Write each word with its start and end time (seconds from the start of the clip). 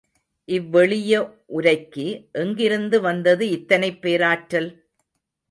இவ்வெளிய 0.47 1.19
உரைக்கு 1.49 2.05
எங்கிருந்து 2.31 3.01
வந்தது 3.01 3.49
இத்தனைப் 3.49 4.01
பேராற்றல்? 4.01 4.69